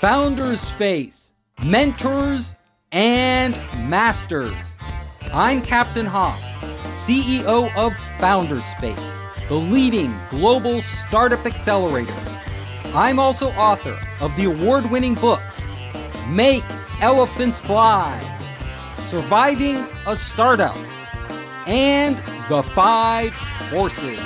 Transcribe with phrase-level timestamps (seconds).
[0.00, 1.32] Founders Space,
[1.64, 2.54] Mentors
[2.92, 3.56] and
[3.88, 4.52] Masters.
[5.32, 6.38] I'm Captain Hoff,
[6.88, 9.00] CEO of Founders Space,
[9.48, 12.14] the leading global startup accelerator.
[12.92, 15.62] I'm also author of the award winning books
[16.28, 16.64] Make
[17.00, 18.20] Elephants Fly,
[19.06, 20.76] Surviving a Startup,
[21.66, 23.32] and The Five
[23.70, 24.20] Forces.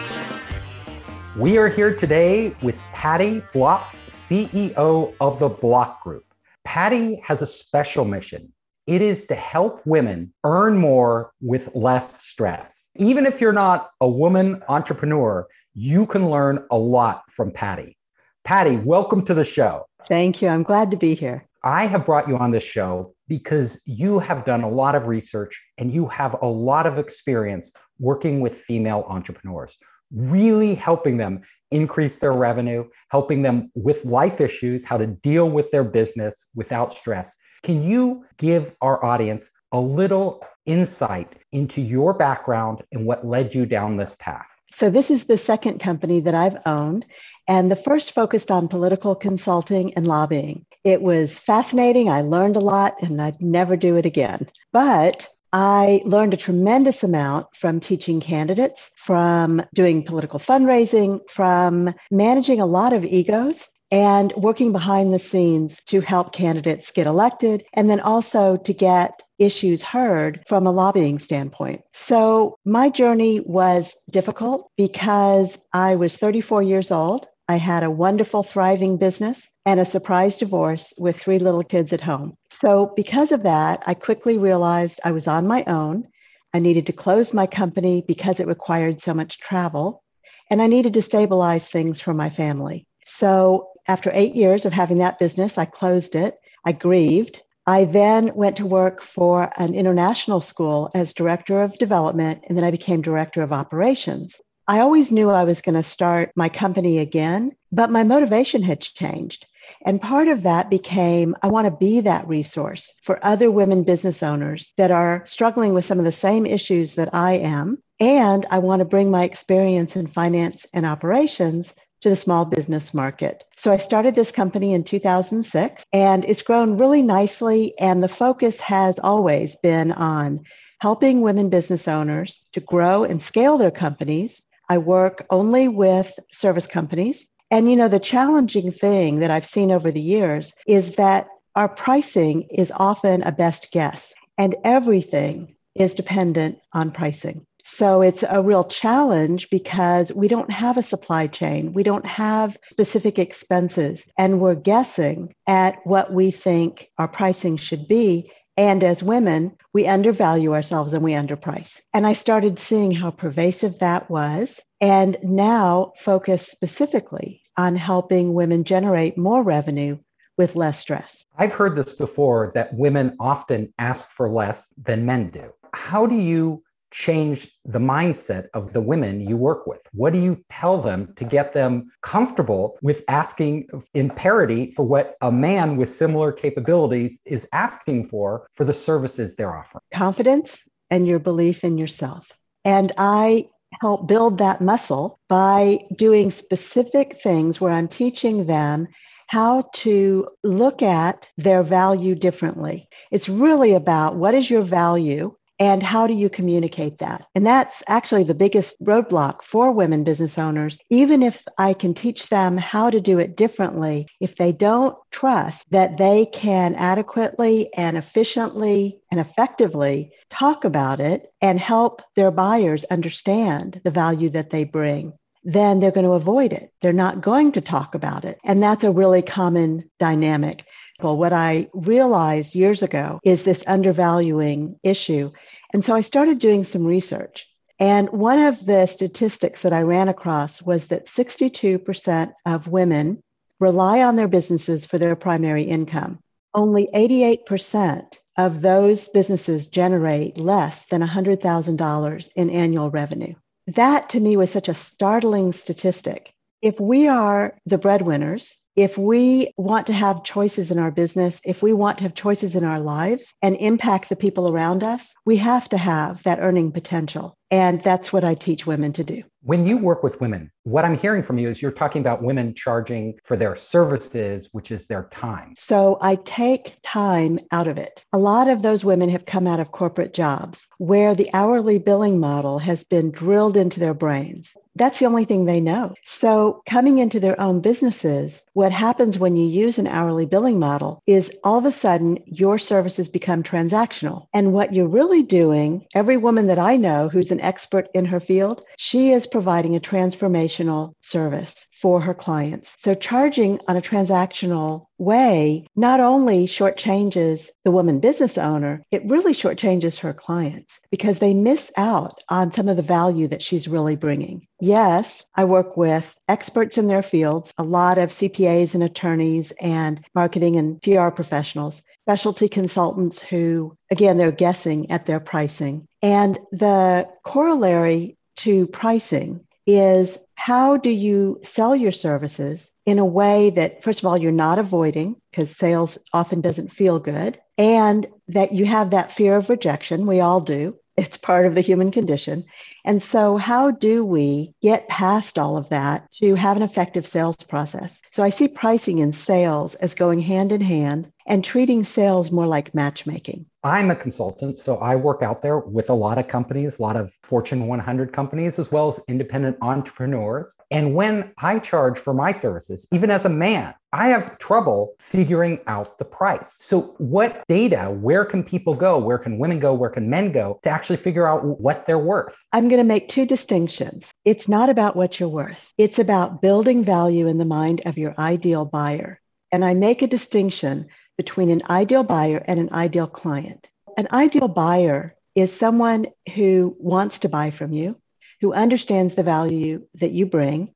[1.36, 6.24] We are here today with Patty Block, CEO of the Block Group.
[6.64, 8.52] Patty has a special mission.
[8.88, 12.88] It is to help women earn more with less stress.
[12.96, 17.96] Even if you're not a woman entrepreneur, you can learn a lot from Patty.
[18.42, 19.86] Patty, welcome to the show.
[20.08, 20.48] Thank you.
[20.48, 21.46] I'm glad to be here.
[21.62, 25.62] I have brought you on this show because you have done a lot of research
[25.78, 29.78] and you have a lot of experience working with female entrepreneurs
[30.12, 35.70] really helping them increase their revenue, helping them with life issues, how to deal with
[35.70, 37.36] their business without stress.
[37.62, 43.66] Can you give our audience a little insight into your background and what led you
[43.66, 44.46] down this path?
[44.72, 47.04] So, this is the second company that I've owned,
[47.48, 50.64] and the first focused on political consulting and lobbying.
[50.84, 52.08] It was fascinating.
[52.08, 54.48] I learned a lot, and I'd never do it again.
[54.72, 62.60] But I learned a tremendous amount from teaching candidates, from doing political fundraising, from managing
[62.60, 67.90] a lot of egos and working behind the scenes to help candidates get elected and
[67.90, 71.80] then also to get issues heard from a lobbying standpoint.
[71.92, 77.26] So my journey was difficult because I was 34 years old.
[77.48, 82.00] I had a wonderful, thriving business and a surprise divorce with three little kids at
[82.00, 82.36] home.
[82.50, 86.08] So, because of that, I quickly realized I was on my own.
[86.52, 90.02] I needed to close my company because it required so much travel,
[90.50, 92.86] and I needed to stabilize things for my family.
[93.06, 96.38] So, after eight years of having that business, I closed it.
[96.64, 97.40] I grieved.
[97.66, 102.64] I then went to work for an international school as director of development, and then
[102.64, 104.36] I became director of operations.
[104.66, 108.80] I always knew I was going to start my company again, but my motivation had
[108.80, 109.46] changed.
[109.84, 114.22] And part of that became I want to be that resource for other women business
[114.22, 117.78] owners that are struggling with some of the same issues that I am.
[117.98, 121.72] And I want to bring my experience in finance and operations
[122.02, 123.44] to the small business market.
[123.56, 127.74] So I started this company in 2006 and it's grown really nicely.
[127.78, 130.40] And the focus has always been on
[130.80, 136.68] helping women business owners to grow and scale their companies I work only with service
[136.68, 137.26] companies.
[137.50, 141.68] And, you know, the challenging thing that I've seen over the years is that our
[141.68, 147.44] pricing is often a best guess, and everything is dependent on pricing.
[147.64, 151.72] So it's a real challenge because we don't have a supply chain.
[151.72, 157.88] We don't have specific expenses, and we're guessing at what we think our pricing should
[157.88, 158.32] be.
[158.56, 161.80] And as women, we undervalue ourselves and we underprice.
[161.94, 168.64] And I started seeing how pervasive that was, and now focus specifically on helping women
[168.64, 169.98] generate more revenue
[170.38, 171.26] with less stress.
[171.36, 175.52] I've heard this before that women often ask for less than men do.
[175.74, 179.82] How do you change the mindset of the women you work with?
[179.92, 185.16] What do you tell them to get them comfortable with asking in parity for what
[185.20, 189.82] a man with similar capabilities is asking for for the services they're offering?
[189.92, 190.58] Confidence
[190.90, 192.32] and your belief in yourself.
[192.64, 193.50] And I
[193.80, 198.88] help build that muscle by doing specific things where I'm teaching them
[199.28, 202.88] how to look at their value differently.
[203.12, 207.26] It's really about what is your value and how do you communicate that?
[207.34, 210.78] And that's actually the biggest roadblock for women business owners.
[210.88, 215.70] Even if I can teach them how to do it differently, if they don't trust
[215.70, 222.84] that they can adequately and efficiently and effectively talk about it and help their buyers
[222.84, 225.12] understand the value that they bring,
[225.44, 226.72] then they're going to avoid it.
[226.80, 228.38] They're not going to talk about it.
[228.44, 230.64] And that's a really common dynamic.
[231.02, 235.32] Well, what I realized years ago is this undervaluing issue.
[235.72, 237.46] And so I started doing some research.
[237.78, 243.22] And one of the statistics that I ran across was that 62% of women
[243.58, 246.18] rely on their businesses for their primary income.
[246.54, 253.34] Only 88% of those businesses generate less than $100,000 in annual revenue.
[253.68, 256.32] That to me was such a startling statistic.
[256.60, 261.62] If we are the breadwinners if we want to have choices in our business, if
[261.62, 265.36] we want to have choices in our lives and impact the people around us, we
[265.36, 267.36] have to have that earning potential.
[267.50, 269.22] And that's what I teach women to do.
[269.42, 272.54] When you work with women, what I'm hearing from you is you're talking about women
[272.54, 275.54] charging for their services, which is their time.
[275.56, 278.04] So I take time out of it.
[278.12, 282.20] A lot of those women have come out of corporate jobs where the hourly billing
[282.20, 284.54] model has been drilled into their brains.
[284.76, 285.94] That's the only thing they know.
[286.04, 291.02] So, coming into their own businesses, what happens when you use an hourly billing model
[291.06, 294.26] is all of a sudden your services become transactional.
[294.32, 298.20] And what you're really doing, every woman that I know who's an expert in her
[298.20, 302.76] field, she is providing a transformational service for her clients.
[302.78, 309.32] So charging on a transactional way not only shortchanges the woman business owner, it really
[309.32, 313.96] shortchanges her clients because they miss out on some of the value that she's really
[313.96, 314.46] bringing.
[314.60, 320.04] Yes, I work with experts in their fields, a lot of CPAs and attorneys and
[320.14, 325.86] marketing and PR professionals, specialty consultants who, again, they're guessing at their pricing.
[326.02, 333.50] And the corollary to pricing is how do you sell your services in a way
[333.50, 338.50] that, first of all, you're not avoiding because sales often doesn't feel good, and that
[338.50, 340.04] you have that fear of rejection.
[340.04, 340.80] We all do.
[340.96, 342.44] It's part of the human condition.
[342.84, 347.36] And so, how do we get past all of that to have an effective sales
[347.36, 348.00] process?
[348.10, 352.46] So, I see pricing in sales as going hand in hand and treating sales more
[352.46, 353.46] like matchmaking.
[353.62, 356.96] I'm a consultant, so I work out there with a lot of companies, a lot
[356.96, 360.56] of Fortune 100 companies, as well as independent entrepreneurs.
[360.70, 365.58] And when I charge for my services, even as a man, I have trouble figuring
[365.66, 366.56] out the price.
[366.62, 368.96] So, what data, where can people go?
[368.98, 369.74] Where can women go?
[369.74, 372.42] Where can men go to actually figure out what they're worth?
[372.52, 374.10] I'm going to make two distinctions.
[374.24, 378.14] It's not about what you're worth, it's about building value in the mind of your
[378.18, 379.20] ideal buyer.
[379.52, 380.86] And I make a distinction
[381.20, 383.68] between an ideal buyer and an ideal client.
[383.98, 387.96] An ideal buyer is someone who wants to buy from you,
[388.40, 390.72] who understands the value that you bring,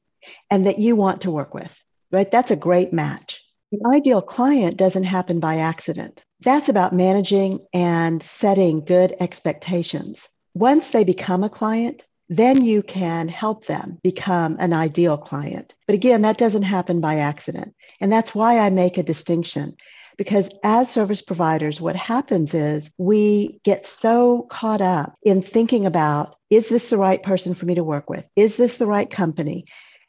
[0.51, 1.73] and that you want to work with,
[2.13, 2.31] right?
[2.31, 3.43] That's a great match.
[3.73, 6.23] An ideal client doesn't happen by accident.
[6.43, 10.29] That's about managing and setting good expectations.
[10.53, 15.73] Once they become a client, then you can help them become an ideal client.
[15.87, 17.75] But again, that doesn't happen by accident.
[17.99, 19.79] And that's why I make a distinction.
[20.17, 26.37] Because as service providers, what happens is we get so caught up in thinking about
[26.51, 28.25] is this the right person for me to work with?
[28.37, 29.65] Is this the right company?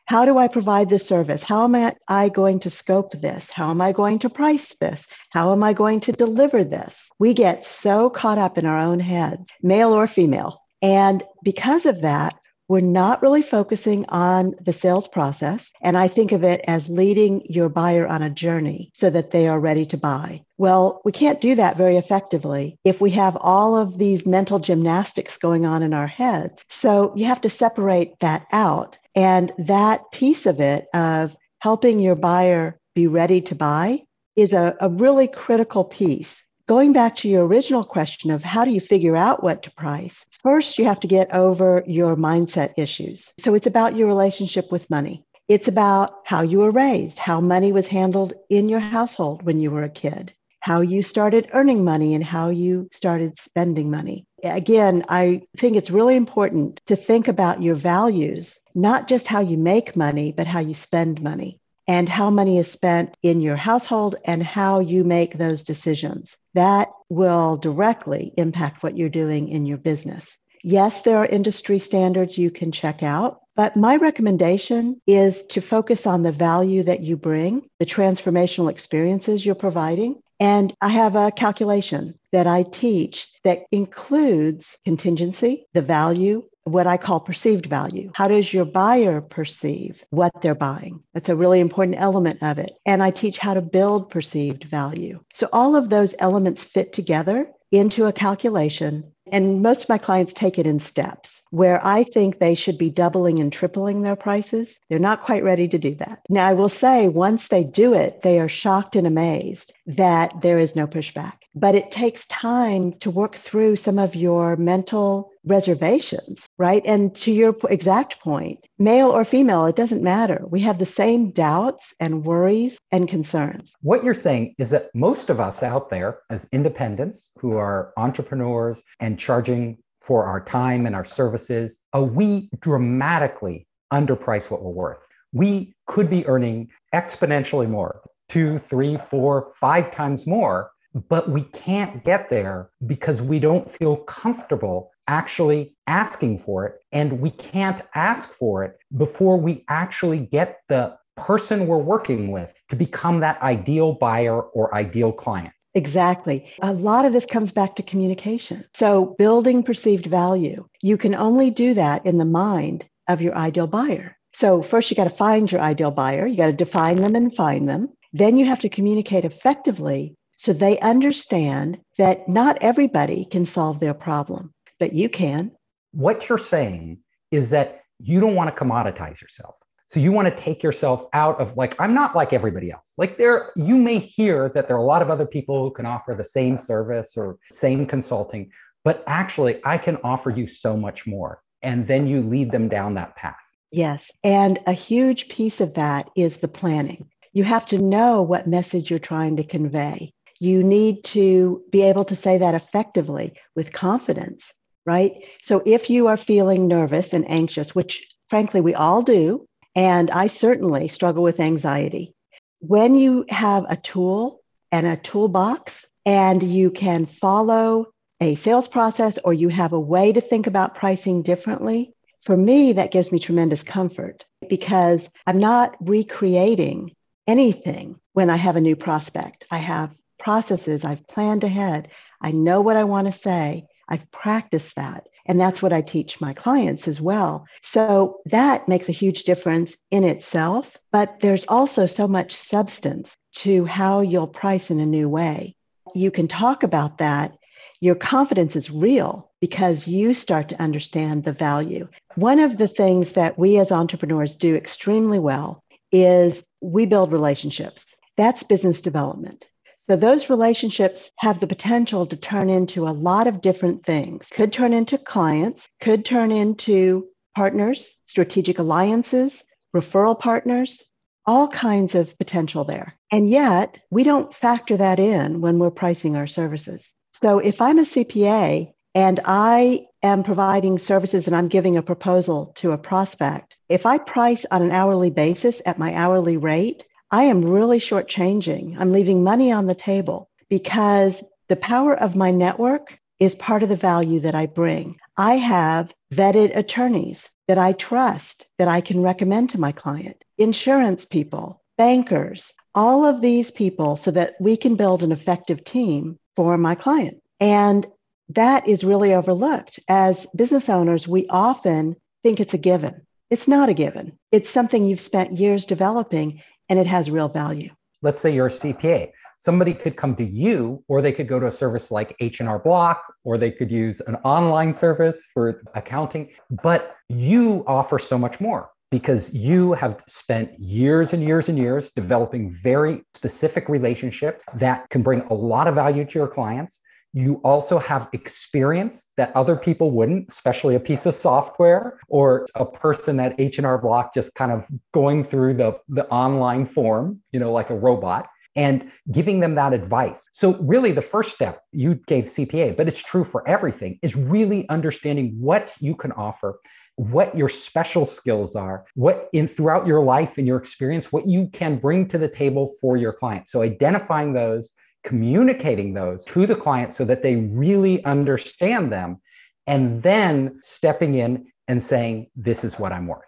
[0.07, 1.41] How do I provide this service?
[1.41, 3.49] How am I going to scope this?
[3.49, 5.03] How am I going to price this?
[5.31, 7.09] How am I going to deliver this?
[7.17, 10.61] We get so caught up in our own head, male or female.
[10.83, 12.35] And because of that,
[12.67, 15.69] we're not really focusing on the sales process.
[15.81, 19.47] And I think of it as leading your buyer on a journey so that they
[19.47, 20.43] are ready to buy.
[20.57, 25.37] Well, we can't do that very effectively if we have all of these mental gymnastics
[25.37, 26.63] going on in our heads.
[26.69, 28.97] So you have to separate that out.
[29.13, 34.03] And that piece of it of helping your buyer be ready to buy
[34.35, 38.71] is a, a really critical piece Going back to your original question of how do
[38.71, 43.31] you figure out what to price, first you have to get over your mindset issues.
[43.39, 45.25] So it's about your relationship with money.
[45.47, 49.71] It's about how you were raised, how money was handled in your household when you
[49.71, 54.27] were a kid, how you started earning money and how you started spending money.
[54.43, 59.57] Again, I think it's really important to think about your values, not just how you
[59.57, 64.15] make money, but how you spend money and how money is spent in your household
[64.25, 66.35] and how you make those decisions.
[66.53, 70.25] That will directly impact what you're doing in your business.
[70.63, 76.07] Yes, there are industry standards you can check out, but my recommendation is to focus
[76.07, 80.21] on the value that you bring, the transformational experiences you're providing.
[80.39, 86.97] And I have a calculation that I teach that includes contingency, the value, what I
[86.97, 88.11] call perceived value.
[88.15, 91.01] How does your buyer perceive what they're buying?
[91.13, 92.71] That's a really important element of it.
[92.85, 95.19] And I teach how to build perceived value.
[95.33, 99.11] So all of those elements fit together into a calculation.
[99.31, 102.89] And most of my clients take it in steps where I think they should be
[102.89, 104.77] doubling and tripling their prices.
[104.89, 106.19] They're not quite ready to do that.
[106.29, 110.59] Now, I will say once they do it, they are shocked and amazed that there
[110.59, 111.44] is no pushback.
[111.55, 116.83] But it takes time to work through some of your mental reservations, right?
[116.85, 120.43] And to your exact point, male or female, it doesn't matter.
[120.49, 123.73] We have the same doubts and worries and concerns.
[123.81, 128.83] What you're saying is that most of us out there, as independents who are entrepreneurs
[128.99, 134.99] and charging for our time and our services, uh, we dramatically underprice what we're worth.
[135.31, 142.03] We could be earning exponentially more, two, three, four, five times more but we can't
[142.05, 146.79] get there because we don't feel comfortable actually asking for it.
[146.91, 152.53] And we can't ask for it before we actually get the person we're working with
[152.69, 155.53] to become that ideal buyer or ideal client.
[155.73, 156.49] Exactly.
[156.61, 158.63] A lot of this comes back to communication.
[158.73, 163.67] So, building perceived value, you can only do that in the mind of your ideal
[163.67, 164.17] buyer.
[164.33, 167.35] So, first, you got to find your ideal buyer, you got to define them and
[167.35, 167.89] find them.
[168.13, 173.93] Then, you have to communicate effectively so they understand that not everybody can solve their
[173.93, 175.51] problem, but you can.
[175.91, 176.99] What you're saying
[177.31, 179.55] is that you don't want to commoditize yourself.
[179.87, 182.93] So you want to take yourself out of like, I'm not like everybody else.
[182.97, 185.85] Like there, you may hear that there are a lot of other people who can
[185.85, 188.49] offer the same service or same consulting,
[188.83, 191.41] but actually I can offer you so much more.
[191.61, 193.35] And then you lead them down that path.
[193.71, 194.11] Yes.
[194.23, 197.09] And a huge piece of that is the planning.
[197.33, 200.13] You have to know what message you're trying to convey.
[200.39, 204.53] You need to be able to say that effectively with confidence,
[204.85, 205.13] right?
[205.41, 210.27] So if you are feeling nervous and anxious, which frankly we all do, and I
[210.27, 212.13] certainly struggle with anxiety.
[212.59, 217.87] When you have a tool and a toolbox, and you can follow
[218.21, 222.73] a sales process or you have a way to think about pricing differently, for me,
[222.73, 226.95] that gives me tremendous comfort because I'm not recreating
[227.27, 229.45] anything when I have a new prospect.
[229.51, 229.91] I have
[230.25, 231.89] processes, I've planned ahead,
[232.19, 235.07] I know what I want to say, I've practiced that.
[235.27, 237.45] And that's what I teach my clients as well.
[237.61, 240.77] So that makes a huge difference in itself.
[240.91, 245.55] But there's also so much substance to how you'll price in a new way.
[245.93, 247.37] You can talk about that.
[247.79, 251.87] Your confidence is real because you start to understand the value.
[252.15, 257.85] One of the things that we as entrepreneurs do extremely well is we build relationships.
[258.17, 259.45] That's business development.
[259.89, 264.27] So those relationships have the potential to turn into a lot of different things.
[264.33, 269.43] Could turn into clients, could turn into partners, strategic alliances,
[269.75, 270.81] referral partners,
[271.27, 272.95] all kinds of potential there.
[273.11, 276.91] And yet, we don't factor that in when we're pricing our services.
[277.13, 282.53] So if I'm a CPA and I am providing services and I'm giving a proposal
[282.57, 287.23] to a prospect, if I price on an hourly basis at my hourly rate, I
[287.23, 288.75] am really shortchanging.
[288.77, 293.69] I'm leaving money on the table because the power of my network is part of
[293.69, 294.97] the value that I bring.
[295.15, 301.05] I have vetted attorneys that I trust that I can recommend to my client, insurance
[301.05, 302.51] people, bankers,
[302.83, 307.21] all of these people so that we can build an effective team for my client.
[307.39, 307.87] And
[308.27, 309.79] that is really overlooked.
[309.87, 313.03] As business owners, we often think it's a given.
[313.29, 314.19] It's not a given.
[314.33, 317.69] It's something you've spent years developing and it has real value.
[318.01, 319.11] Let's say you're a CPA.
[319.37, 323.03] Somebody could come to you, or they could go to a service like H&R Block,
[323.23, 326.29] or they could use an online service for accounting.
[326.63, 331.91] But you offer so much more because you have spent years and years and years
[331.95, 336.79] developing very specific relationships that can bring a lot of value to your clients
[337.15, 342.65] you also have experience that other people wouldn't especially a piece of software or a
[342.65, 347.51] person at h&r block just kind of going through the, the online form you know
[347.51, 350.29] like a robot and giving them that advice.
[350.31, 354.67] So really the first step you gave cpa but it's true for everything is really
[354.69, 356.59] understanding what you can offer
[356.97, 361.49] what your special skills are what in throughout your life and your experience what you
[361.51, 363.49] can bring to the table for your client.
[363.49, 364.73] So identifying those
[365.05, 369.21] communicating those to the client so that they really understand them,
[369.67, 373.23] and then stepping in and saying, This is what I'm worth.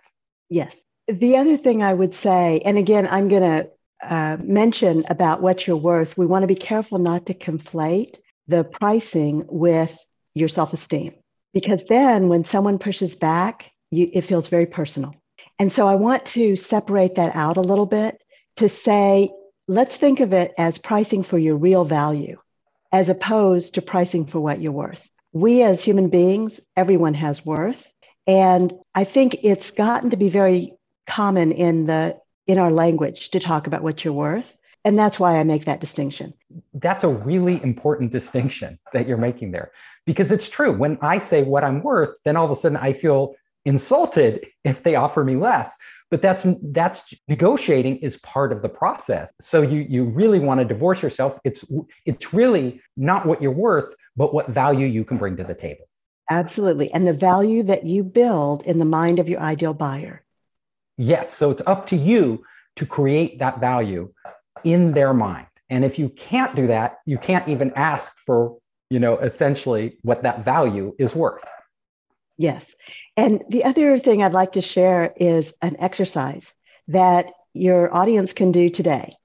[0.49, 0.75] Yes.
[1.07, 3.69] The other thing I would say, and again, I'm going to
[4.03, 8.17] uh, mention about what you're worth, we want to be careful not to conflate
[8.47, 9.97] the pricing with
[10.33, 11.13] your self esteem.
[11.53, 15.15] Because then when someone pushes back, you, it feels very personal.
[15.59, 18.21] And so I want to separate that out a little bit
[18.57, 19.31] to say
[19.67, 22.37] let's think of it as pricing for your real value
[22.91, 25.05] as opposed to pricing for what you're worth.
[25.33, 27.85] We as human beings, everyone has worth.
[28.25, 30.73] And I think it's gotten to be very
[31.05, 34.55] common in the in our language to talk about what you're worth.
[34.85, 36.33] And that's why I make that distinction.
[36.73, 39.71] That's a really important distinction that you're making there.
[40.05, 40.71] Because it's true.
[40.71, 43.35] When I say what I'm worth, then all of a sudden I feel
[43.67, 45.71] insulted if they offer me less.
[46.09, 49.33] But that's that's negotiating is part of the process.
[49.41, 51.37] So you you really want to divorce yourself.
[51.43, 51.65] It's
[52.05, 55.85] it's really not what you're worth but what value you can bring to the table.
[56.31, 56.91] Absolutely.
[56.91, 60.23] And the value that you build in the mind of your ideal buyer.
[60.97, 61.35] Yes.
[61.37, 62.43] So it's up to you
[62.77, 64.11] to create that value
[64.63, 65.47] in their mind.
[65.69, 68.57] And if you can't do that you can't even ask for
[68.89, 71.43] you know essentially what that value is worth
[72.37, 72.65] Yes.
[73.15, 76.51] And the other thing I'd like to share is an exercise
[76.87, 79.15] that your audience can do today.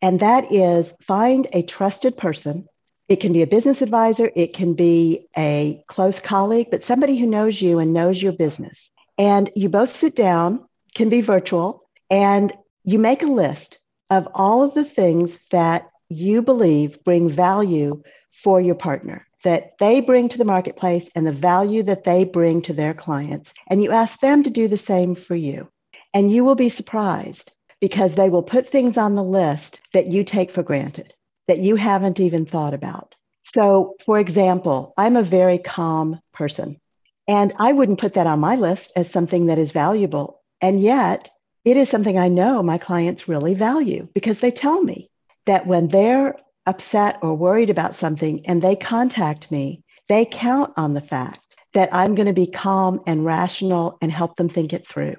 [0.00, 2.66] And that is find a trusted person.
[3.08, 7.26] It can be a business advisor, it can be a close colleague, but somebody who
[7.26, 8.90] knows you and knows your business.
[9.18, 12.52] And you both sit down, can be virtual, and
[12.82, 13.78] you make a list
[14.08, 18.02] of all of the things that you believe bring value
[18.32, 22.62] for your partner that they bring to the marketplace and the value that they bring
[22.62, 23.54] to their clients.
[23.68, 25.68] And you ask them to do the same for you.
[26.12, 30.24] And you will be surprised because they will put things on the list that you
[30.24, 31.14] take for granted,
[31.48, 33.14] that you haven't even thought about.
[33.44, 36.80] So, for example, I'm a very calm person,
[37.28, 40.40] and I wouldn't put that on my list as something that is valuable.
[40.60, 41.30] And yet,
[41.64, 45.10] it is something I know my clients really value because they tell me
[45.46, 50.94] that when they're upset or worried about something and they contact me, they count on
[50.94, 51.40] the fact
[51.74, 55.16] that I'm going to be calm and rational and help them think it through.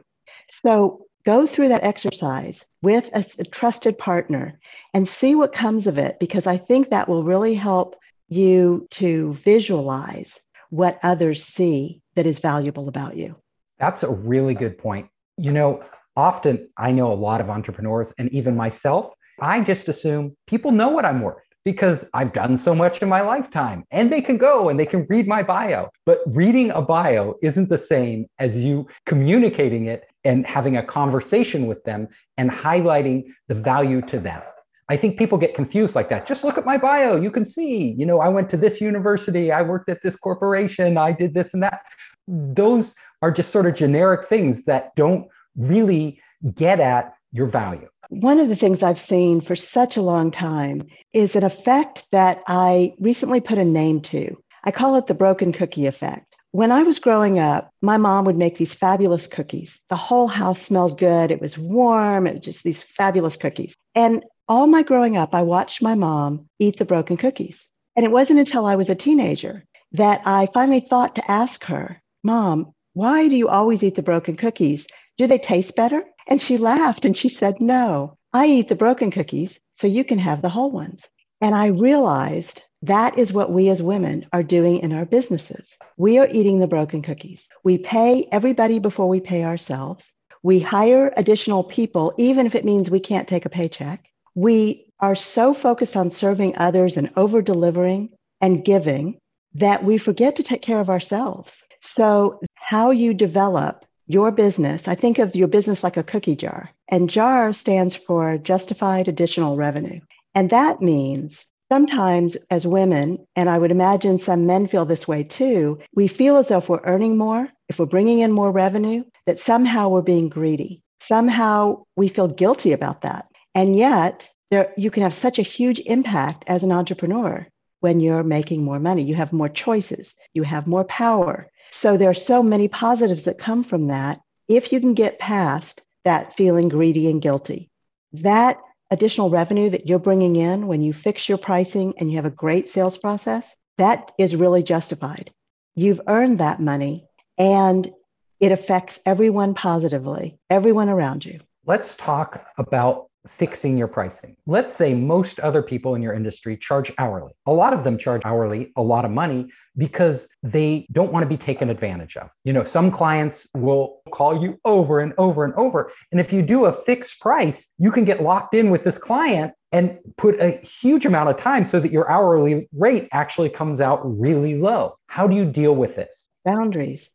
[0.49, 4.59] So go through that exercise with a, a, trusted partner
[4.93, 7.95] and see what comes of it, because I think that will really help
[8.29, 13.35] you to visualize what others see that is valuable about you.
[13.79, 15.09] That's a really good point.
[15.37, 15.83] You know,
[16.15, 20.89] often I know a lot of entrepreneurs and even myself I just assume people know
[20.89, 24.69] what I'm worth because I've done so much in my lifetime and they can go
[24.69, 25.89] and they can read my bio.
[26.05, 31.65] But reading a bio isn't the same as you communicating it and having a conversation
[31.65, 34.41] with them and highlighting the value to them.
[34.87, 36.27] I think people get confused like that.
[36.27, 37.19] Just look at my bio.
[37.19, 40.97] You can see, you know, I went to this university, I worked at this corporation,
[40.97, 41.81] I did this and that.
[42.27, 45.27] Those are just sort of generic things that don't
[45.57, 46.21] really
[46.53, 47.89] get at your value.
[48.09, 50.83] One of the things I've seen for such a long time
[51.13, 54.37] is an effect that I recently put a name to.
[54.63, 56.35] I call it the broken cookie effect.
[56.51, 59.79] When I was growing up, my mom would make these fabulous cookies.
[59.89, 61.31] The whole house smelled good.
[61.31, 62.27] It was warm.
[62.27, 63.75] It was just these fabulous cookies.
[63.93, 67.67] And all my growing up, I watched my mom eat the broken cookies.
[67.95, 72.01] And it wasn't until I was a teenager that I finally thought to ask her,
[72.23, 74.87] Mom, why do you always eat the broken cookies?
[75.17, 76.03] Do they taste better?
[76.27, 80.19] And she laughed and she said, No, I eat the broken cookies so you can
[80.19, 81.05] have the whole ones.
[81.41, 85.75] And I realized that is what we as women are doing in our businesses.
[85.97, 87.47] We are eating the broken cookies.
[87.63, 90.11] We pay everybody before we pay ourselves.
[90.43, 94.05] We hire additional people, even if it means we can't take a paycheck.
[94.35, 98.09] We are so focused on serving others and over delivering
[98.41, 99.17] and giving
[99.55, 101.57] that we forget to take care of ourselves.
[101.81, 106.69] So, how you develop your business, I think of your business like a cookie jar,
[106.87, 109.99] and JAR stands for Justified Additional Revenue.
[110.35, 115.23] And that means sometimes as women, and I would imagine some men feel this way
[115.23, 119.03] too, we feel as though if we're earning more, if we're bringing in more revenue,
[119.25, 120.83] that somehow we're being greedy.
[121.01, 123.27] Somehow we feel guilty about that.
[123.55, 127.47] And yet, there, you can have such a huge impact as an entrepreneur
[127.79, 129.03] when you're making more money.
[129.03, 133.37] You have more choices, you have more power, so there are so many positives that
[133.37, 137.69] come from that if you can get past that feeling greedy and guilty.
[138.13, 138.61] That
[138.91, 142.29] additional revenue that you're bringing in when you fix your pricing and you have a
[142.29, 145.31] great sales process, that is really justified.
[145.75, 147.07] You've earned that money
[147.37, 147.91] and
[148.39, 151.41] it affects everyone positively, everyone around you.
[151.65, 154.35] Let's talk about fixing your pricing.
[154.45, 157.33] Let's say most other people in your industry charge hourly.
[157.45, 161.29] A lot of them charge hourly a lot of money because they don't want to
[161.29, 162.29] be taken advantage of.
[162.43, 165.91] You know, some clients will call you over and over and over.
[166.11, 169.53] And if you do a fixed price, you can get locked in with this client
[169.71, 173.99] and put a huge amount of time so that your hourly rate actually comes out
[174.03, 174.97] really low.
[175.07, 176.29] How do you deal with this?
[176.45, 177.09] Boundaries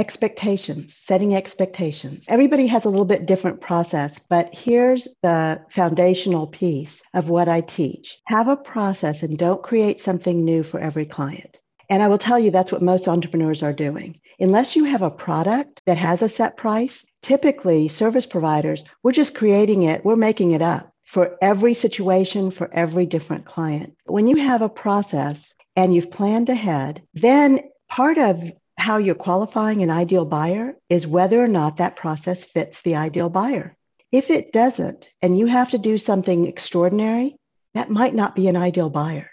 [0.00, 2.24] expectations, setting expectations.
[2.26, 7.60] Everybody has a little bit different process, but here's the foundational piece of what I
[7.60, 8.18] teach.
[8.24, 11.58] Have a process and don't create something new for every client.
[11.90, 14.20] And I will tell you that's what most entrepreneurs are doing.
[14.38, 19.34] Unless you have a product that has a set price, typically service providers, we're just
[19.34, 23.94] creating it, we're making it up for every situation, for every different client.
[24.06, 29.82] When you have a process and you've planned ahead, then part of how you're qualifying
[29.82, 33.76] an ideal buyer is whether or not that process fits the ideal buyer.
[34.10, 37.36] If it doesn't, and you have to do something extraordinary,
[37.74, 39.30] that might not be an ideal buyer.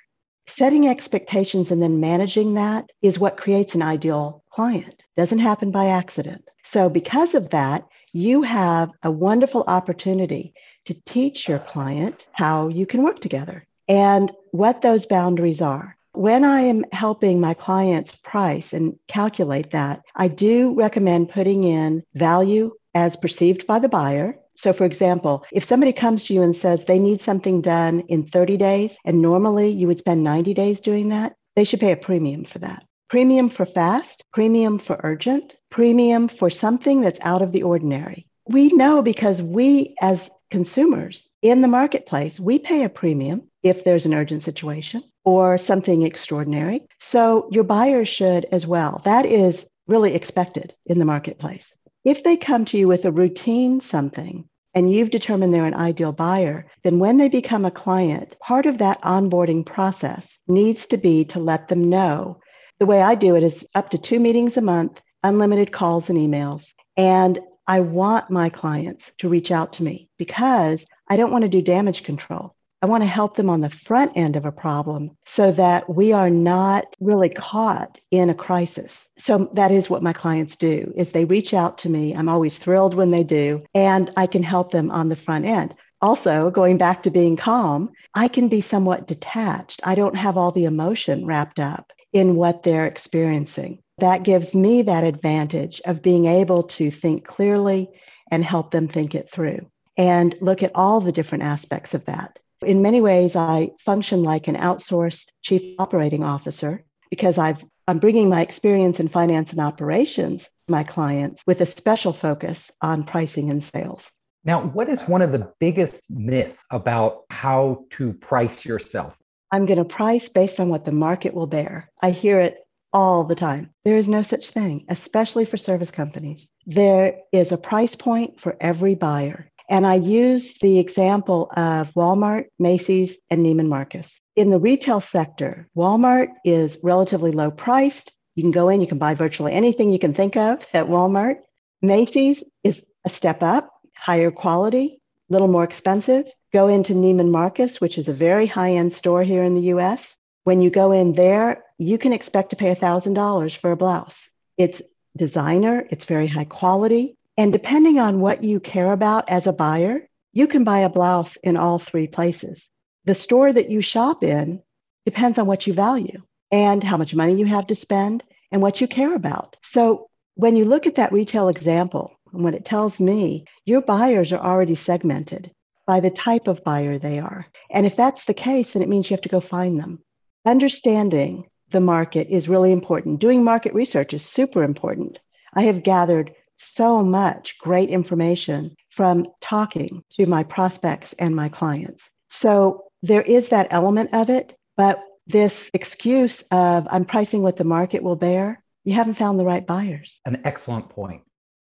[0.47, 5.03] Setting expectations and then managing that is what creates an ideal client.
[5.17, 6.43] Doesn't happen by accident.
[6.63, 10.53] So, because of that, you have a wonderful opportunity
[10.86, 15.96] to teach your client how you can work together and what those boundaries are.
[16.17, 22.03] When I am helping my clients price and calculate that, I do recommend putting in
[22.15, 24.39] value as perceived by the buyer.
[24.56, 28.25] So, for example, if somebody comes to you and says they need something done in
[28.25, 31.97] 30 days, and normally you would spend 90 days doing that, they should pay a
[31.97, 32.84] premium for that.
[33.10, 38.27] Premium for fast, premium for urgent, premium for something that's out of the ordinary.
[38.47, 44.06] We know because we, as consumers in the marketplace, we pay a premium if there's
[44.06, 46.87] an urgent situation or something extraordinary.
[46.99, 49.01] So your buyers should as well.
[49.03, 51.73] That is really expected in the marketplace.
[52.05, 56.13] If they come to you with a routine something and you've determined they're an ideal
[56.13, 61.25] buyer, then when they become a client, part of that onboarding process needs to be
[61.25, 62.39] to let them know.
[62.79, 66.17] The way I do it is up to two meetings a month, unlimited calls and
[66.17, 66.71] emails.
[66.95, 67.37] And
[67.67, 71.61] I want my clients to reach out to me because I don't want to do
[71.61, 72.55] damage control.
[72.79, 76.13] I want to help them on the front end of a problem so that we
[76.13, 79.07] are not really caught in a crisis.
[79.17, 82.15] So that is what my clients do is they reach out to me.
[82.15, 85.73] I'm always thrilled when they do and I can help them on the front end.
[86.03, 89.81] Also, going back to being calm, I can be somewhat detached.
[89.83, 93.79] I don't have all the emotion wrapped up in what they're experiencing.
[93.97, 97.89] That gives me that advantage of being able to think clearly
[98.29, 99.65] and help them think it through
[99.97, 102.37] and look at all the different aspects of that.
[102.65, 108.29] In many ways, I function like an outsourced chief operating officer because I've, I'm bringing
[108.29, 113.51] my experience in finance and operations to my clients with a special focus on pricing
[113.51, 114.09] and sales.
[114.43, 119.15] Now, what is one of the biggest myths about how to price yourself?
[119.51, 121.91] I'm going to price based on what the market will bear.
[122.01, 122.57] I hear it
[122.91, 123.69] all the time.
[123.83, 126.47] There is no such thing, especially for service companies.
[126.65, 129.49] There is a price point for every buyer.
[129.69, 134.19] And I use the example of Walmart, Macy's, and Neiman Marcus.
[134.36, 138.13] In the retail sector, Walmart is relatively low priced.
[138.36, 141.39] You can go in, you can buy virtually anything you can think of at Walmart.
[141.82, 146.32] Macy's is a step up, higher quality, a little more expensive.
[146.53, 150.15] Go into Neiman Marcus, which is a very high end store here in the US.
[150.45, 154.30] When you go in there, you can expect to pay $1,000 for a blouse.
[154.58, 154.82] It's
[155.17, 160.08] designer, it's very high quality, and depending on what you care about as a buyer,
[160.34, 162.67] you can buy a blouse in all three places.
[163.06, 164.62] The store that you shop in
[165.06, 166.21] depends on what you value
[166.52, 169.56] and how much money you have to spend and what you care about.
[169.62, 174.34] So when you look at that retail example, and what it tells me, your buyers
[174.34, 175.52] are already segmented
[175.86, 177.47] by the type of buyer they are.
[177.71, 180.00] And if that's the case, then it means you have to go find them.
[180.45, 183.19] Understanding the market is really important.
[183.19, 185.19] Doing market research is super important.
[185.54, 192.09] I have gathered so much great information from talking to my prospects and my clients.
[192.29, 197.63] So there is that element of it, but this excuse of I'm pricing what the
[197.63, 200.19] market will bear, you haven't found the right buyers.
[200.25, 201.21] An excellent point.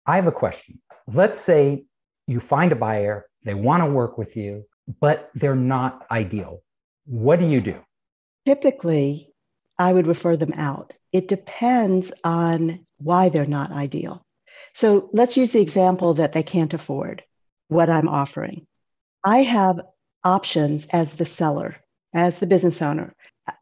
[0.06, 0.80] I have a question.
[1.06, 1.84] Let's say
[2.26, 4.66] you find a buyer, they want to work with you,
[5.00, 6.62] but they're not ideal.
[7.06, 7.76] What do you do?
[8.46, 9.32] Typically,
[9.78, 10.92] I would refer them out.
[11.12, 14.24] It depends on why they're not ideal.
[14.74, 17.22] So let's use the example that they can't afford
[17.68, 18.66] what I'm offering.
[19.24, 19.80] I have
[20.24, 21.76] options as the seller,
[22.14, 23.14] as the business owner.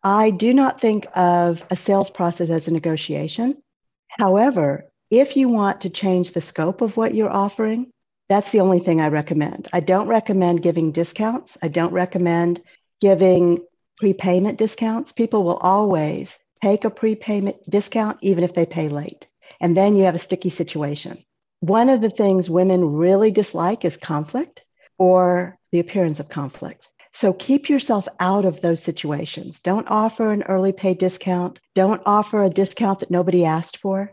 [0.03, 3.63] I do not think of a sales process as a negotiation.
[4.09, 7.93] However, if you want to change the scope of what you're offering,
[8.29, 9.69] that's the only thing I recommend.
[9.73, 11.59] I don't recommend giving discounts.
[11.63, 12.63] I don't recommend
[13.01, 13.65] giving
[13.99, 15.13] prepayment discounts.
[15.13, 19.27] People will always take a prepayment discount even if they pay late
[19.61, 21.25] and then you have a sticky situation.
[21.61, 24.63] One of the things women really dislike is conflict
[24.99, 26.89] or the appearance of conflict.
[27.13, 29.61] So keep yourself out of those situations.
[29.61, 31.59] Don't offer an early pay discount.
[31.75, 34.13] Don't offer a discount that nobody asked for.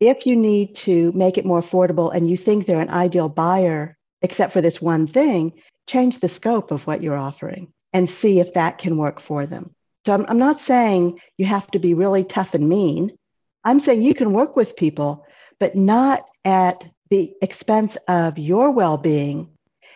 [0.00, 3.96] If you need to make it more affordable and you think they're an ideal buyer,
[4.22, 5.52] except for this one thing,
[5.86, 9.74] change the scope of what you're offering and see if that can work for them.
[10.06, 13.17] So I'm, I'm not saying you have to be really tough and mean.
[13.68, 15.26] I'm saying you can work with people,
[15.60, 19.50] but not at the expense of your well being.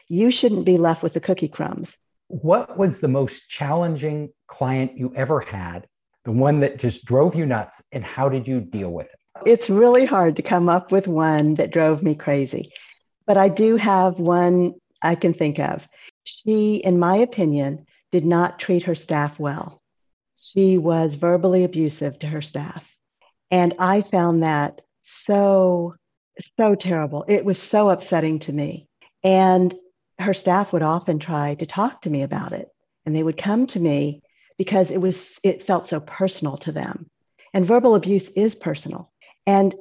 [0.08, 1.96] You shouldn't be left with the cookie crumbs.
[2.28, 5.86] What was the most challenging client you ever had?
[6.26, 9.18] The one that just drove you nuts, and how did you deal with it?
[9.46, 12.72] It's really hard to come up with one that drove me crazy,
[13.26, 15.88] but I do have one I can think of.
[16.24, 19.80] She, in my opinion, did not treat her staff well.
[20.36, 22.91] She was verbally abusive to her staff.
[23.52, 25.94] And I found that so,
[26.56, 27.24] so terrible.
[27.28, 28.88] It was so upsetting to me.
[29.22, 29.74] And
[30.18, 32.68] her staff would often try to talk to me about it.
[33.04, 34.22] And they would come to me
[34.56, 37.10] because it was it felt so personal to them.
[37.52, 39.12] And verbal abuse is personal.
[39.46, 39.74] And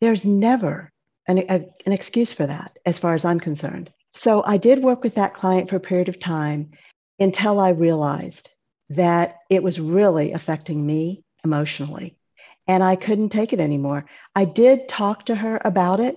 [0.00, 0.90] there's never
[1.28, 3.92] an, a, an excuse for that, as far as I'm concerned.
[4.14, 6.72] So I did work with that client for a period of time
[7.20, 8.50] until I realized
[8.90, 12.16] that it was really affecting me emotionally.
[12.66, 14.06] And I couldn't take it anymore.
[14.34, 16.16] I did talk to her about it.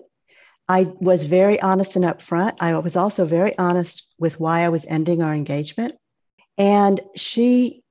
[0.68, 2.56] I was very honest and upfront.
[2.60, 5.96] I was also very honest with why I was ending our engagement.
[6.58, 7.84] And she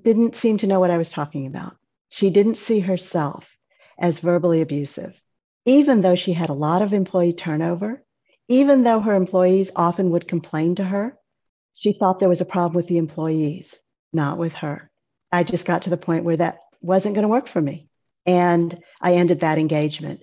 [0.00, 1.76] didn't seem to know what I was talking about.
[2.08, 3.46] She didn't see herself
[3.98, 5.20] as verbally abusive,
[5.64, 8.02] even though she had a lot of employee turnover,
[8.48, 11.16] even though her employees often would complain to her.
[11.74, 13.76] She thought there was a problem with the employees,
[14.12, 14.90] not with her.
[15.30, 17.88] I just got to the point where that wasn't going to work for me.
[18.26, 20.22] And I ended that engagement.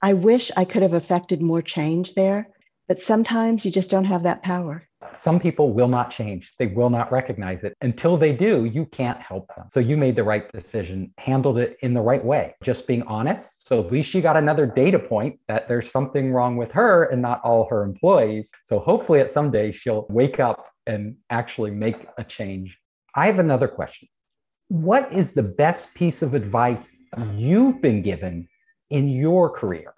[0.00, 2.48] I wish I could have affected more change there,
[2.88, 4.88] but sometimes you just don't have that power.
[5.12, 6.52] Some people will not change.
[6.58, 7.76] They will not recognize it.
[7.82, 9.66] Until they do, you can't help them.
[9.68, 13.66] So you made the right decision, handled it in the right way, just being honest.
[13.68, 17.20] So at least she got another data point that there's something wrong with her and
[17.20, 18.50] not all her employees.
[18.64, 22.78] So hopefully at some day she'll wake up and actually make a change.
[23.14, 24.08] I have another question.
[24.68, 26.92] What is the best piece of advice
[27.32, 28.48] you've been given
[28.90, 29.94] in your career?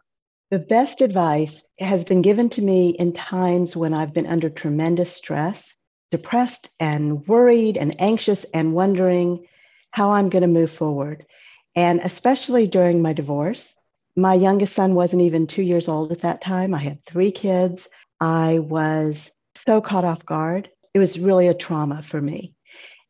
[0.51, 5.13] The best advice has been given to me in times when I've been under tremendous
[5.13, 5.73] stress,
[6.11, 9.47] depressed and worried and anxious and wondering
[9.91, 11.27] how I'm going to move forward.
[11.75, 13.75] And especially during my divorce,
[14.17, 16.73] my youngest son wasn't even two years old at that time.
[16.73, 17.89] I had three kids.
[18.21, 19.31] I was
[19.67, 20.69] so caught off guard.
[20.95, 22.55] It was really a trauma for me.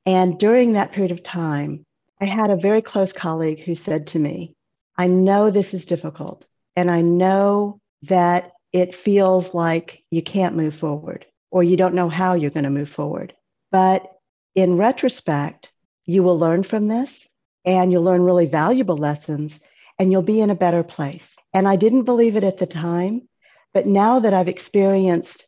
[0.06, 1.84] And during that period of time,
[2.24, 4.56] I had a very close colleague who said to me,
[4.96, 10.74] I know this is difficult, and I know that it feels like you can't move
[10.74, 13.34] forward or you don't know how you're going to move forward.
[13.70, 14.10] But
[14.54, 15.68] in retrospect,
[16.06, 17.28] you will learn from this
[17.66, 19.60] and you'll learn really valuable lessons
[19.98, 21.28] and you'll be in a better place.
[21.52, 23.28] And I didn't believe it at the time,
[23.74, 25.46] but now that I've experienced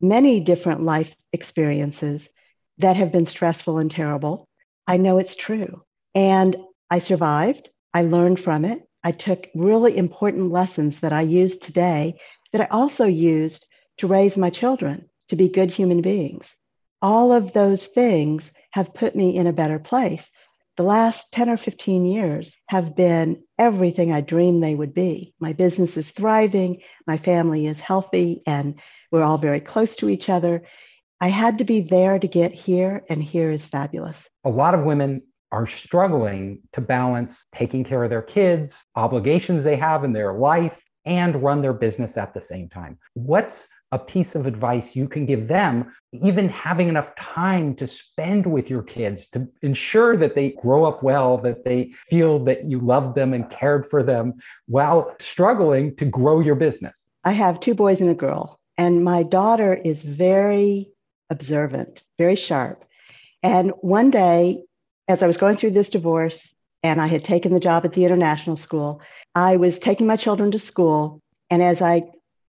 [0.00, 2.28] many different life experiences
[2.78, 4.46] that have been stressful and terrible,
[4.86, 5.82] I know it's true.
[6.14, 6.56] And
[6.90, 7.70] I survived.
[7.94, 8.82] I learned from it.
[9.04, 12.20] I took really important lessons that I use today
[12.52, 13.66] that I also used
[13.98, 16.54] to raise my children to be good human beings.
[17.00, 20.30] All of those things have put me in a better place.
[20.76, 25.34] The last 10 or 15 years have been everything I dreamed they would be.
[25.40, 30.28] My business is thriving, my family is healthy, and we're all very close to each
[30.28, 30.62] other.
[31.20, 34.16] I had to be there to get here, and here is fabulous.
[34.44, 39.76] A lot of women are struggling to balance taking care of their kids, obligations they
[39.76, 42.98] have in their life, and run their business at the same time.
[43.14, 48.46] What's a piece of advice you can give them, even having enough time to spend
[48.46, 52.80] with your kids to ensure that they grow up well, that they feel that you
[52.80, 54.32] loved them and cared for them
[54.66, 57.10] while struggling to grow your business?
[57.24, 60.88] I have two boys and a girl, and my daughter is very
[61.28, 62.84] observant, very sharp.
[63.42, 64.62] And one day
[65.08, 68.04] as I was going through this divorce and I had taken the job at the
[68.04, 69.00] international school,
[69.34, 71.20] I was taking my children to school.
[71.50, 72.02] And as I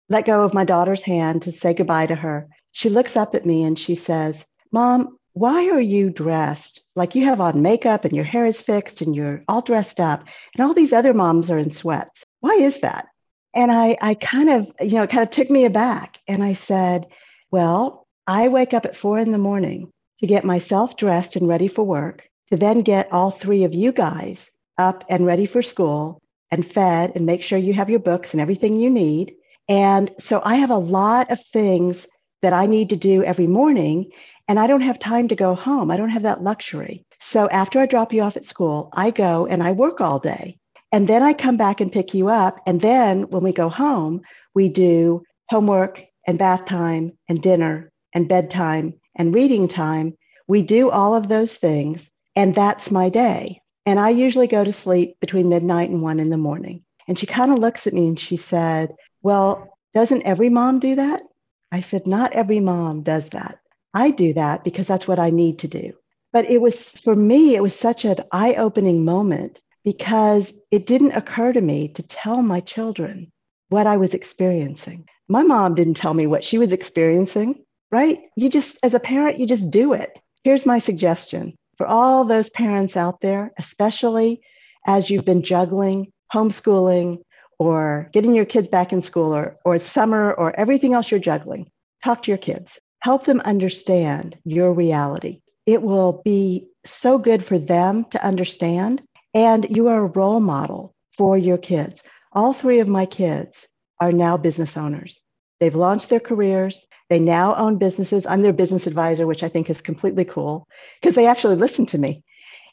[0.08, 3.46] let go of my daughter's hand to say goodbye to her, she looks up at
[3.46, 8.14] me and she says, Mom, why are you dressed like you have on makeup and
[8.14, 10.24] your hair is fixed and you're all dressed up
[10.54, 12.24] and all these other moms are in sweats?
[12.40, 13.08] Why is that?
[13.54, 16.18] And I, I kind of, you know, it kind of took me aback.
[16.26, 17.06] And I said,
[17.50, 21.68] Well, I wake up at four in the morning to get myself dressed and ready
[21.68, 26.20] for work to then get all three of you guys up and ready for school
[26.50, 29.34] and fed and make sure you have your books and everything you need.
[29.68, 32.06] And so I have a lot of things
[32.42, 34.10] that I need to do every morning,
[34.48, 35.90] and I don't have time to go home.
[35.90, 37.04] I don't have that luxury.
[37.20, 40.58] So after I drop you off at school, I go and I work all day.
[40.90, 42.60] And then I come back and pick you up.
[42.66, 44.22] And then when we go home,
[44.54, 50.14] we do homework and bath time and dinner and bedtime and reading time.
[50.48, 52.10] We do all of those things.
[52.34, 53.60] And that's my day.
[53.84, 56.84] And I usually go to sleep between midnight and one in the morning.
[57.08, 60.94] And she kind of looks at me and she said, Well, doesn't every mom do
[60.96, 61.22] that?
[61.70, 63.58] I said, Not every mom does that.
[63.92, 65.94] I do that because that's what I need to do.
[66.32, 71.12] But it was, for me, it was such an eye opening moment because it didn't
[71.12, 73.32] occur to me to tell my children
[73.68, 75.08] what I was experiencing.
[75.28, 78.20] My mom didn't tell me what she was experiencing, right?
[78.36, 80.18] You just, as a parent, you just do it.
[80.44, 84.40] Here's my suggestion for all those parents out there, especially
[84.86, 87.22] as you've been juggling homeschooling
[87.58, 91.70] or getting your kids back in school or, or summer or everything else you're juggling,
[92.02, 92.78] talk to your kids.
[93.00, 95.40] Help them understand your reality.
[95.66, 99.02] It will be so good for them to understand.
[99.34, 102.02] And you are a role model for your kids.
[102.32, 103.66] All three of my kids
[104.00, 105.20] are now business owners.
[105.60, 106.84] They've launched their careers.
[107.12, 108.24] They now own businesses.
[108.24, 110.66] I'm their business advisor, which I think is completely cool
[110.98, 112.24] because they actually listen to me.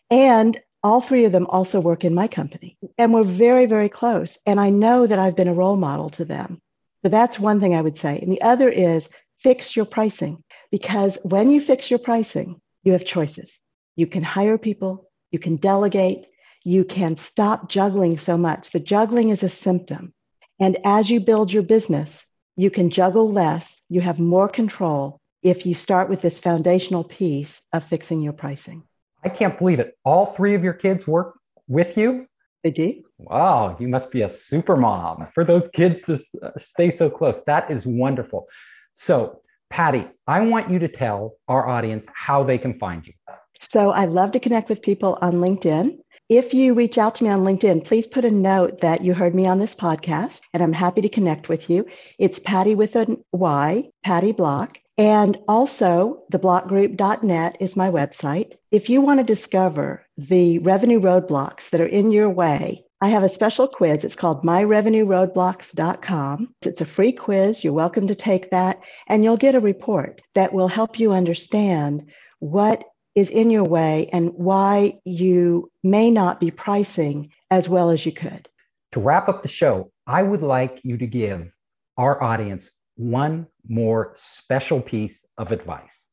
[0.09, 2.77] And all three of them also work in my company.
[2.97, 4.37] And we're very, very close.
[4.45, 6.61] And I know that I've been a role model to them.
[7.03, 8.17] So that's one thing I would say.
[8.17, 13.03] And the other is fix your pricing because when you fix your pricing, you have
[13.03, 13.59] choices.
[13.97, 16.27] You can hire people, you can delegate,
[16.63, 18.71] you can stop juggling so much.
[18.71, 20.13] The juggling is a symptom.
[20.61, 22.25] And as you build your business,
[22.59, 27.61] you can juggle less, you have more control if you start with this foundational piece
[27.71, 28.83] of fixing your pricing.
[29.23, 29.97] I can't believe it.
[30.03, 32.27] All three of your kids work with you?
[32.65, 33.03] They do.
[33.17, 37.45] Wow, you must be a super mom for those kids to uh, stay so close.
[37.45, 38.47] That is wonderful.
[38.93, 43.13] So, Patty, I want you to tell our audience how they can find you.
[43.61, 45.99] So, I love to connect with people on LinkedIn.
[46.29, 49.33] If you reach out to me on LinkedIn, please put a note that you heard
[49.33, 51.87] me on this podcast, and I'm happy to connect with you.
[52.19, 54.77] It's Patty with a Y, Patty Block.
[54.99, 58.57] And also, theblockgroup.net is my website.
[58.69, 63.23] If you want to discover the revenue roadblocks that are in your way, I have
[63.23, 64.03] a special quiz.
[64.03, 66.53] It's called myrevenueroadblocks.com.
[66.61, 67.63] It's a free quiz.
[67.63, 72.11] You're welcome to take that, and you'll get a report that will help you understand
[72.37, 72.83] what
[73.15, 78.11] is in your way and why you may not be pricing as well as you
[78.11, 78.47] could.
[78.93, 81.55] To wrap up the show, I would like you to give
[81.97, 86.05] our audience one more special piece of advice.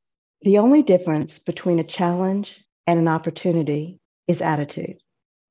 [0.43, 4.99] The only difference between a challenge and an opportunity is attitude.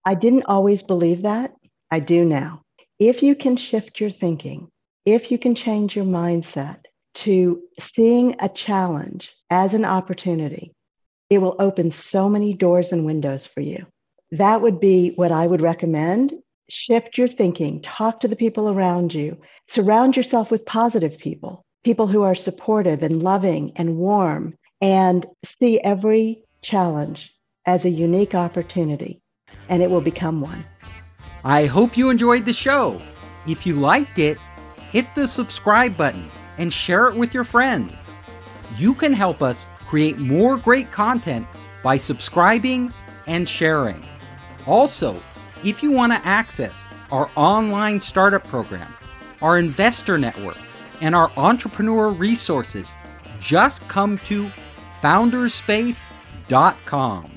[0.05, 1.53] I didn't always believe that.
[1.89, 2.61] I do now.
[2.99, 4.69] If you can shift your thinking,
[5.05, 10.74] if you can change your mindset to seeing a challenge as an opportunity,
[11.29, 13.85] it will open so many doors and windows for you.
[14.31, 16.33] That would be what I would recommend
[16.69, 22.07] shift your thinking, talk to the people around you, surround yourself with positive people, people
[22.07, 25.25] who are supportive and loving and warm, and
[25.59, 27.31] see every challenge
[27.65, 29.21] as a unique opportunity,
[29.69, 30.65] and it will become one.
[31.43, 33.01] I hope you enjoyed the show.
[33.47, 34.39] If you liked it,
[34.91, 37.93] hit the subscribe button and share it with your friends.
[38.77, 41.47] You can help us create more great content
[41.83, 42.91] by subscribing
[43.27, 44.07] and sharing.
[44.65, 45.21] Also,
[45.63, 48.91] if you want to access our online startup program,
[49.41, 50.57] our investor network,
[51.01, 52.91] and our entrepreneur resources,
[53.39, 54.51] just come to
[55.01, 57.34] founderspace.com.